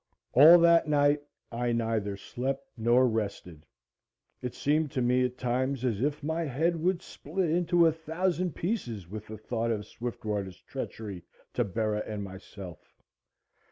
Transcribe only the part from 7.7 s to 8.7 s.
a thousand